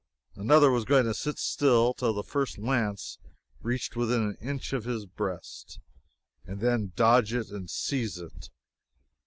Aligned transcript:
Another 0.33 0.71
was 0.71 0.83
going 0.83 1.05
to 1.05 1.13
sit 1.13 1.37
still 1.37 1.93
till 1.93 2.11
the 2.11 2.23
first 2.23 2.57
lance 2.57 3.19
reached 3.61 3.95
within 3.95 4.23
an 4.23 4.35
inch 4.41 4.73
of 4.73 4.85
his 4.85 5.05
breast, 5.05 5.79
and 6.43 6.59
then 6.59 6.91
dodge 6.95 7.35
it 7.35 7.49
and 7.51 7.69
seize 7.69 8.17
it. 8.17 8.49